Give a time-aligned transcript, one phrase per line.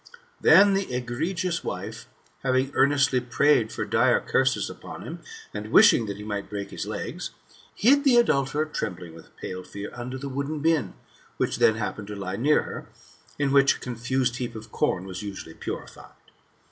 [0.41, 2.07] Then the egregious wife,
[2.41, 5.19] having earnestly prayed for dire curses upon him,
[5.53, 7.29] and wishing that he might break his legs,
[7.75, 10.95] hid the adulterer, trembling with pale fear, under the wooden bin,
[11.37, 12.89] which then happened to lie near her,
[13.37, 16.15] in which a confused heap of corn was usually purified.